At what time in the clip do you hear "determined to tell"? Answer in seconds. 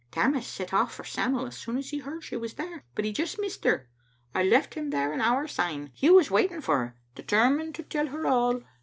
7.13-8.07